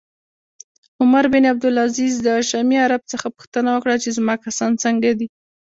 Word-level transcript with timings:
عمر 1.01 1.25
بن 1.33 1.43
عبدالعزیز 1.51 2.13
د 2.25 2.27
شامي 2.49 2.77
عرب 2.85 3.01
څخه 3.11 3.27
پوښتنه 3.35 3.69
وکړه 3.71 3.95
چې 4.03 4.09
زما 4.17 4.35
کسان 4.45 4.71
څنګه 4.83 5.09
دي 5.19 5.27